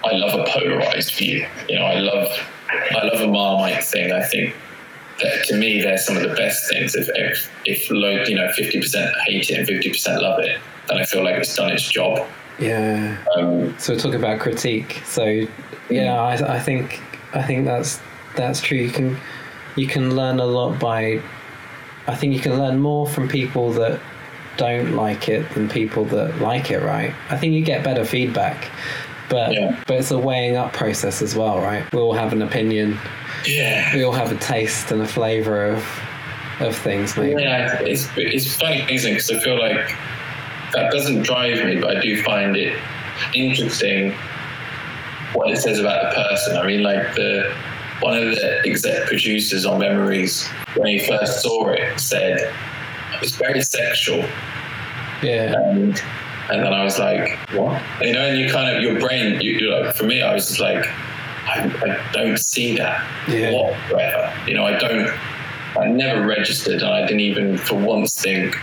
[0.03, 1.45] I love a polarized view.
[1.69, 2.27] You know, I love
[2.69, 4.11] I love a Marmite thing.
[4.11, 4.55] I think
[5.21, 6.95] that to me they're some of the best things.
[6.95, 10.59] If if if low, you know fifty percent hate it and fifty percent love it,
[10.87, 12.27] then I feel like it's done its job.
[12.59, 13.17] Yeah.
[13.35, 15.01] Um, So we're about critique.
[15.05, 15.45] So
[15.89, 17.01] yeah, I, I think
[17.33, 17.99] I think that's
[18.35, 18.77] that's true.
[18.77, 19.17] You can
[19.75, 21.21] you can learn a lot by.
[22.07, 23.99] I think you can learn more from people that
[24.61, 26.81] don't like it than people that like it.
[26.81, 27.13] Right.
[27.29, 28.69] I think you get better feedback,
[29.29, 29.75] but Yeah.
[29.87, 31.59] but it's a weighing up process as well.
[31.59, 31.83] Right.
[31.91, 32.99] We all have an opinion.
[33.45, 33.95] yeah.
[33.95, 35.83] We all have a taste and a flavor of
[36.59, 37.17] of things.
[37.17, 37.41] Maybe.
[37.41, 39.95] Yeah, it's it's funny amazing because I feel like
[40.73, 42.77] that doesn't drive me, but I do find it
[43.33, 44.13] interesting
[45.33, 46.57] what it says about the person.
[46.57, 47.51] I mean, like the
[48.01, 52.51] one of the exec producers on Memories when he first saw it said
[53.21, 54.23] it's very sexual,
[55.21, 55.53] Yeah.
[55.55, 56.01] and
[56.49, 57.81] and then I was like, what?
[58.01, 60.47] You know, and you kind of your brain, you, you're like, for me, I was
[60.47, 60.85] just like,
[61.45, 63.51] I, I don't see that Yeah.
[63.51, 64.33] whatsoever.
[64.47, 65.09] You know, I don't.
[65.79, 68.57] I never registered, and I didn't even for once think,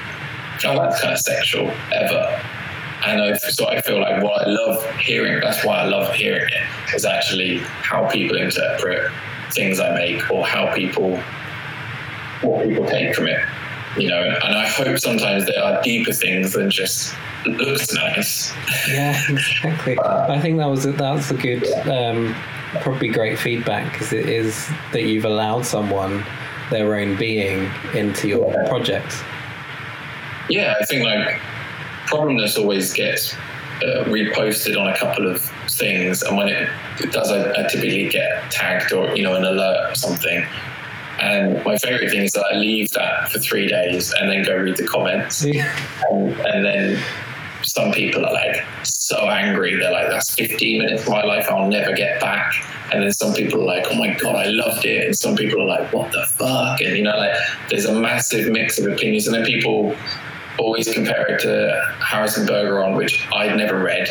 [0.66, 2.42] "Oh, that's kind of sexual," ever.
[3.06, 6.48] And I, so I feel like what I love hearing, that's why I love hearing
[6.52, 9.11] it, is actually how people interpret
[9.52, 11.16] things I make or how people,
[12.42, 13.40] what people take from it.
[13.96, 17.14] You know, and I hope sometimes there are deeper things than just
[17.46, 18.53] looks nice.
[18.88, 19.98] Yeah, exactly.
[19.98, 22.35] I think that was a, that was a good, um,
[22.83, 26.24] probably great feedback because it is that you've allowed someone
[26.70, 28.68] their own being into your Yeah.
[28.68, 29.14] project.
[30.48, 31.40] Yeah, I think like
[32.07, 36.68] Problemless always gets uh, reposted on a couple of things, and when it,
[37.01, 40.44] it does, I, I, typically get tagged or you know an alert or something.
[41.20, 44.57] And my favorite thing is that I leave that for three days and then go
[44.57, 45.76] read the comments, yeah.
[46.11, 47.02] and, and then
[47.62, 49.76] some people are like so angry.
[49.76, 52.52] They're like, "That's 15 minutes of my life I'll never get back."
[52.92, 55.61] And then some people are like, "Oh my god, I loved it," and some people
[55.61, 57.35] are like, "What the fuck?" And you know, like
[57.68, 59.96] there's a massive mix of opinions, and then people
[60.59, 64.09] always compare it to Harrison Bergeron, which I'd never read,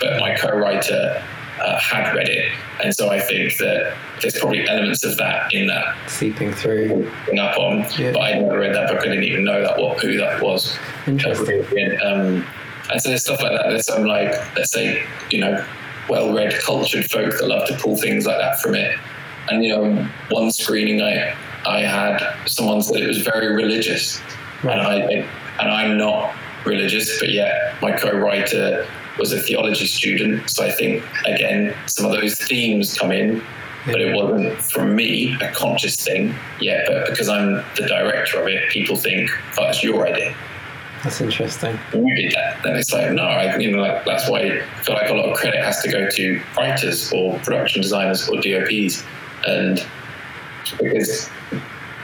[0.00, 1.22] but my co-writer
[1.60, 5.66] uh, had read it, and so I think that there's probably elements of that in
[5.66, 7.10] that seeping through.
[7.38, 8.12] Up on, yeah.
[8.12, 9.00] but I'd never read that book.
[9.00, 10.76] I didn't even know that what who that was.
[11.06, 11.64] Interesting.
[12.02, 12.44] Um,
[12.90, 13.68] and so there's stuff like that.
[13.68, 15.64] There's some like let's say you know
[16.08, 18.98] well-read, cultured folk that love to pull things like that from it.
[19.50, 21.34] And you know, one screening I
[21.66, 24.20] I had, someone said it was very religious,
[24.62, 24.78] right.
[24.78, 25.28] and I
[25.60, 28.86] and I'm not religious, but yet my co-writer
[29.18, 33.42] was a theology student, so I think again some of those themes come in,
[33.86, 36.84] but it wasn't from me a conscious thing yet.
[36.86, 40.34] But because I'm the director of it, people think, "Oh, it's your idea."
[41.04, 41.78] That's interesting.
[41.92, 44.96] You did that, then it's like no, I, you know, like, that's why I feel
[44.96, 49.04] like a lot of credit has to go to writers or production designers or DOPs,
[49.46, 49.86] and
[50.80, 51.30] because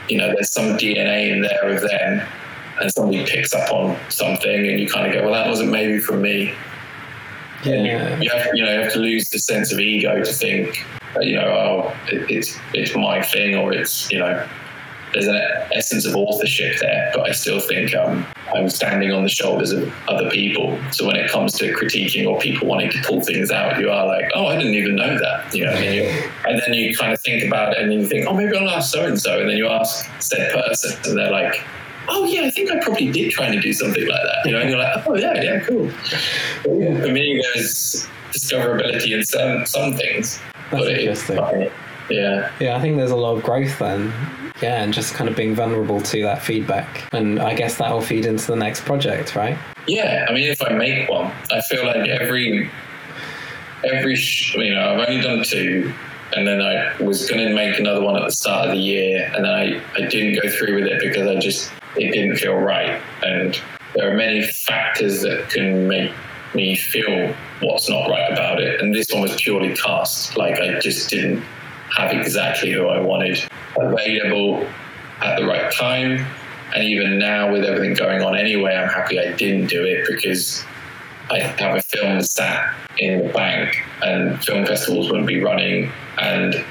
[0.07, 2.27] you know there's some DNA in there of them
[2.81, 5.99] and somebody picks up on something and you kind of go, well, that wasn't maybe
[5.99, 6.53] from me.
[7.65, 8.19] Yeah.
[8.19, 10.85] You, have, you know, you have to lose the sense of ego to think,
[11.21, 14.47] you know, oh, it, it's it's my thing or it's you know,
[15.13, 15.41] there's an
[15.73, 19.91] essence of authorship there, but I still think um, I'm standing on the shoulders of
[20.09, 20.77] other people.
[20.91, 24.05] So when it comes to critiquing or people wanting to pull things out, you are
[24.05, 25.71] like, oh, I didn't even know that, you know.
[25.71, 28.69] And, and then you kind of think about it and you think, oh, maybe I'll
[28.69, 31.63] ask so and so, and then you ask said person, and they're like,
[32.09, 34.45] oh yeah, I think I probably did try to do something like that.
[34.45, 35.85] You know, and you're like, oh yeah, yeah, cool.
[35.85, 37.01] Yeah.
[37.01, 40.39] For me, there's discoverability in some some things.
[40.71, 41.37] That's interesting.
[42.09, 42.51] yeah.
[42.59, 44.11] Yeah, I think there's a lot of growth then.
[44.61, 47.13] Yeah, and just kind of being vulnerable to that feedback.
[47.13, 49.57] And I guess that'll feed into the next project, right?
[49.85, 52.69] Yeah, I mean, if I make one, I feel like every,
[53.83, 54.17] every,
[54.55, 55.93] you know, I've only done two,
[56.35, 59.29] and then I was going to make another one at the start of the year,
[59.35, 62.55] and then I, I didn't go through with it because I just it didn't feel
[62.55, 63.01] right.
[63.23, 63.59] And
[63.95, 66.11] there are many factors that can make
[66.53, 68.81] me feel what's not right about it.
[68.81, 70.37] And this one was purely cast.
[70.37, 71.43] Like I just didn't
[71.95, 73.39] have exactly who I wanted
[73.77, 74.67] available
[75.21, 76.25] at the right time.
[76.73, 80.65] And even now, with everything going on anyway, I'm happy I didn't do it because
[81.31, 85.91] I have a film sat in the bank and film festivals wouldn't be running.
[86.17, 86.65] And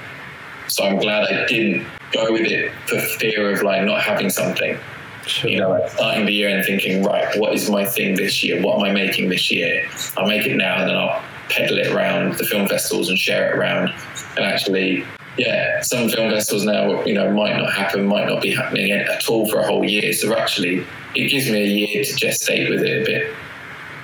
[0.68, 4.78] so I'm glad I didn't go with it for fear of like not having something.
[5.26, 5.50] Sure.
[5.50, 8.60] You know, starting the year and thinking, right, what is my thing this year?
[8.62, 9.88] What am I making this year?
[10.16, 13.52] I'll make it now and then I'll peddle it around the film festivals and share
[13.52, 13.92] it around.
[14.36, 15.04] And actually,
[15.38, 19.28] yeah, some film festivals now, you know, might not happen, might not be happening at
[19.28, 20.12] all for a whole year.
[20.12, 23.34] So actually, it gives me a year to gestate with it a bit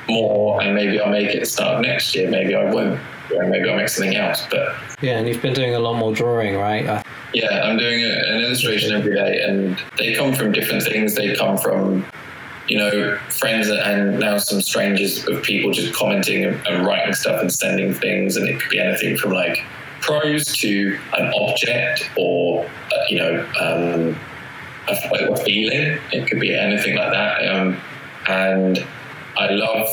[0.09, 2.31] more, and maybe I'll make it start next year.
[2.31, 3.01] Maybe I won't.
[3.33, 4.47] Maybe I'll make something else.
[4.51, 7.05] But yeah, and you've been doing a lot more drawing, right?
[7.33, 11.15] Yeah, I'm doing an illustration every day, and they come from different things.
[11.15, 12.05] They come from,
[12.69, 17.53] you know, friends and now some strangers of people just commenting and writing stuff and
[17.53, 19.63] sending things, and it could be anything from like
[20.01, 24.17] prose to an object or uh, you know um,
[24.89, 25.99] a, a, feeling.
[26.13, 27.81] It could be anything like that, um,
[28.27, 28.85] and
[29.37, 29.89] I love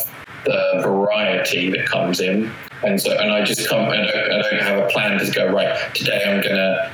[0.46, 2.52] the variety that comes in.
[2.84, 5.94] And so, and I just come, I I don't have a plan to go right.
[5.96, 6.92] Today, I'm gonna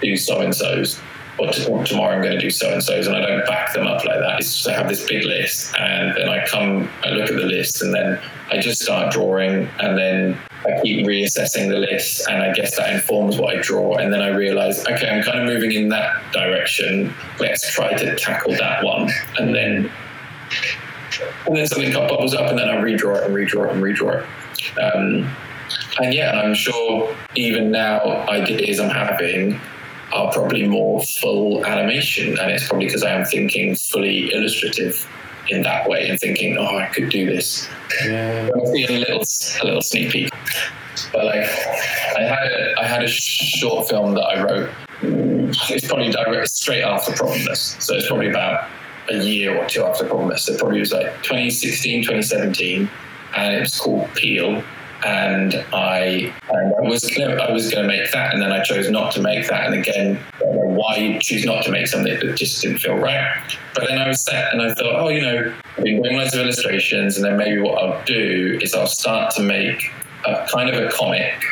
[0.00, 1.00] do so and so's,
[1.38, 4.04] or, tomorrow I'm going to do so and so's, and I don't back them up
[4.04, 4.40] like that.
[4.40, 7.44] It's just I have this big list, and then I come, I look at the
[7.46, 8.18] list, and then
[8.50, 12.92] I just start drawing, and then I keep reassessing the list, and I guess that
[12.94, 16.32] informs what I draw, and then I realize, okay, I'm kind of moving in that
[16.32, 17.12] direction.
[17.38, 19.90] Let's try to tackle that one, and then.
[21.46, 24.22] And then something bubbles up, and then I redraw it and redraw it and redraw
[24.22, 24.26] it.
[24.80, 25.30] Um,
[26.00, 29.60] and yeah, I'm sure even now ideas I'm having
[30.12, 35.06] are probably more full animation, and it's probably because I am thinking fully illustrative
[35.48, 37.68] in that way and thinking, oh, I could do this.
[38.04, 38.48] Yeah.
[38.48, 40.30] a little, a little sneak peek.
[41.12, 41.44] But like,
[42.16, 44.70] I had a, I had a short film that I wrote.
[45.02, 48.68] It's probably direct straight after Problemless, so it's probably about
[49.10, 50.40] a year or two after Problemless.
[50.40, 52.90] So it probably was like 2016, 2017,
[53.36, 54.62] and it was called Peel
[55.04, 58.90] and I, I was gonna, I was going to make that, and then I chose
[58.90, 62.78] not to make that, and again, why choose not to make something that just didn't
[62.78, 63.38] feel right.
[63.74, 66.34] But then I was set and I thought, oh, you know, I've been doing loads
[66.34, 69.92] of illustrations, and then maybe what I'll do is I'll start to make
[70.26, 71.44] a kind of a comic.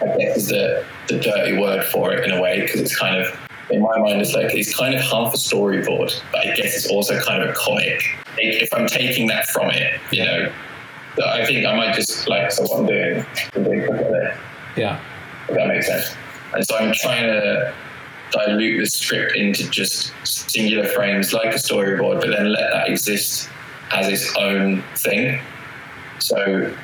[0.00, 3.20] I guess is the, the dirty word for it in a way, because it's kind
[3.20, 3.38] of
[3.70, 6.86] in my mind, it's like it's kind of half a storyboard, but I guess it's
[6.90, 8.02] also kind of a comic.
[8.36, 10.52] If I'm taking that from it, you know,
[11.22, 13.24] I think I might just like so what I'm doing.
[13.54, 13.64] I'm
[14.76, 15.00] yeah,
[15.48, 16.14] if that makes sense.
[16.54, 17.74] And so I'm trying to
[18.32, 23.48] dilute the script into just singular frames like a storyboard, but then let that exist
[23.92, 25.40] as its own thing.
[26.18, 26.74] So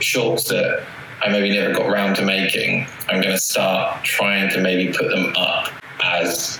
[0.00, 0.86] shorts that
[1.22, 5.08] I maybe never got around to making, I'm going to start trying to maybe put
[5.08, 5.68] them up
[6.02, 6.58] as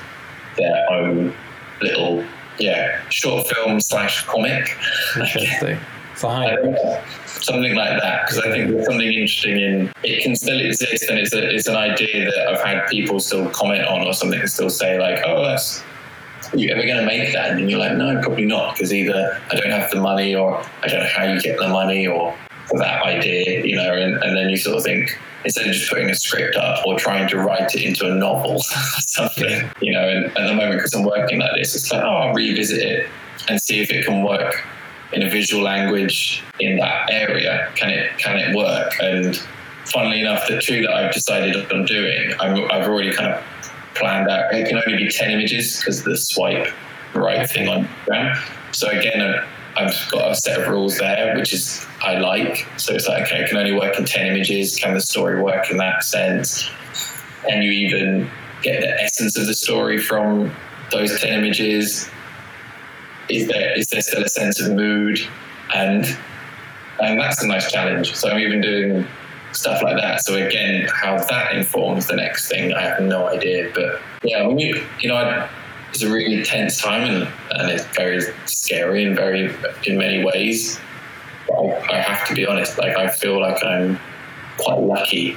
[0.56, 1.34] their own
[1.80, 2.24] little,
[2.58, 4.76] yeah, short film slash comic.
[5.16, 5.78] Interesting.
[6.24, 6.76] Um,
[7.26, 11.18] something like that because I think there's something interesting in it can still exist and
[11.18, 14.70] it's a, it's an idea that I've had people still comment on or something still
[14.70, 15.82] say like oh that's
[16.52, 17.52] you ever going to make that?
[17.52, 20.88] And you're like no probably not because either I don't have the money or I
[20.88, 24.36] don't know how you get the money or for that idea you know and, and
[24.36, 27.38] then you sort of think instead of just putting a script up or trying to
[27.38, 28.60] write it into a novel or
[29.06, 32.08] something, you know, and at the moment, because I'm working like this, it's like, oh,
[32.08, 33.08] I'll revisit it
[33.48, 34.62] and see if it can work
[35.12, 37.70] in a visual language in that area.
[37.74, 38.92] Can it, can it work?
[39.00, 39.36] And
[39.86, 43.44] funnily enough, the two that I've decided on doing, i have already kind of
[43.94, 44.52] planned out.
[44.54, 46.68] It can only be 10 images because the swipe
[47.14, 48.74] right thing on Instagram.
[48.74, 49.44] So again,
[49.76, 52.66] I've got a set of rules there, which is I like.
[52.76, 54.76] So it's like, okay, I can only work in 10 images.
[54.76, 56.68] Can the story work in that sense?
[57.48, 58.30] Can you even
[58.62, 60.54] get the essence of the story from
[60.90, 62.08] those 10 images?
[63.30, 65.20] Is there, is there still a sense of mood?
[65.74, 66.04] And,
[67.00, 68.14] and that's a nice challenge.
[68.14, 69.06] So I'm even doing
[69.52, 70.22] stuff like that.
[70.22, 73.70] So again, how that informs the next thing, I have no idea.
[73.74, 75.48] But yeah, when you, you know, I,
[75.90, 79.54] it's a really tense time and, and it's very scary and very
[79.84, 80.78] in many ways.
[81.52, 83.98] I, I, have to be honest, like I feel like I'm
[84.58, 85.36] quite lucky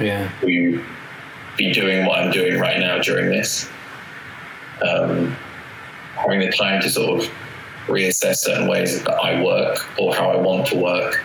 [0.00, 0.30] yeah.
[0.40, 0.84] to
[1.56, 3.68] be doing what I'm doing right now during this.
[4.86, 5.36] Um,
[6.14, 7.30] having the time to sort of
[7.86, 11.22] reassess certain ways that I work or how I want to work.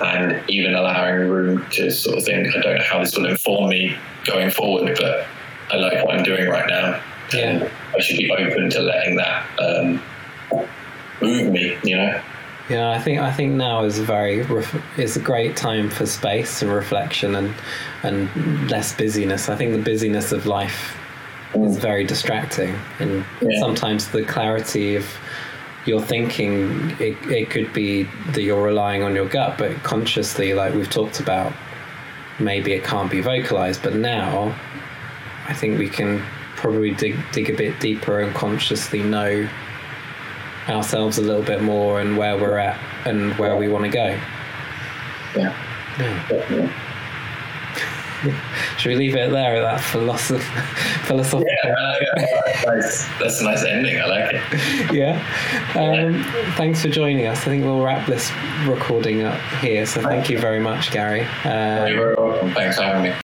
[0.00, 3.70] And even allowing room to sort of think, I don't know how this will inform
[3.70, 5.26] me going forward, but
[5.70, 7.00] I like what I'm doing right now
[7.34, 7.68] yeah.
[7.94, 10.02] I should be open to letting that um,
[11.20, 12.20] move me, you know.
[12.68, 14.46] Yeah, I think I think now is a very
[14.96, 17.54] is a great time for space and reflection and
[18.02, 19.48] and less busyness.
[19.48, 20.96] I think the busyness of life.
[21.54, 23.60] Is very distracting, and yeah.
[23.60, 25.06] sometimes the clarity of
[25.84, 30.74] your thinking it, it could be that you're relying on your gut, but consciously, like
[30.74, 31.52] we've talked about,
[32.38, 33.82] maybe it can't be vocalized.
[33.82, 34.56] But now,
[35.48, 36.22] I think we can
[36.56, 39.48] probably dig dig a bit deeper and consciously know
[40.68, 44.18] ourselves a little bit more and where we're at and where we want to go.
[45.36, 45.56] Yeah.
[45.98, 46.81] Yeah.
[48.78, 50.42] Should we leave it there at that philosoph-
[51.06, 51.46] philosophical?
[51.64, 52.62] Yeah, yeah.
[52.66, 53.08] Nice.
[53.18, 54.00] that's a nice ending.
[54.00, 54.92] I like it.
[54.94, 55.12] Yeah.
[55.74, 56.54] Um, yeah.
[56.56, 57.38] Thanks for joining us.
[57.40, 58.30] I think we'll wrap this
[58.66, 59.86] recording up here.
[59.86, 61.22] So thank you very much, Gary.
[61.44, 62.52] Um, You're very welcome.
[62.52, 63.14] Thanks for having me.